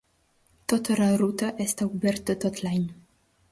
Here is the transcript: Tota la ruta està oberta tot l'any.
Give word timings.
Tota 0.73 0.97
la 1.01 1.09
ruta 1.23 1.51
està 1.67 1.89
oberta 1.99 2.39
tot 2.47 2.65
l'any. 2.65 2.91